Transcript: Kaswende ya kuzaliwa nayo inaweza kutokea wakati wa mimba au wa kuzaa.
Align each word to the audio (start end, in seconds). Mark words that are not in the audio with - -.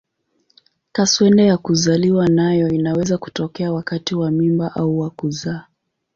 Kaswende 0.91 1.45
ya 1.45 1.57
kuzaliwa 1.57 2.27
nayo 2.27 2.67
inaweza 2.69 3.17
kutokea 3.17 3.71
wakati 3.73 4.15
wa 4.15 4.31
mimba 4.31 4.75
au 4.75 4.99
wa 4.99 5.09
kuzaa. 5.09 5.65